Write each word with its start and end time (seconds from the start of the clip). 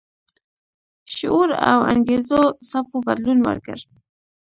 شعور 1.13 1.49
او 1.69 1.79
انګیزو 1.91 2.41
څپو 2.69 2.97
بدلون 3.07 3.39
ورکړ. 3.47 3.77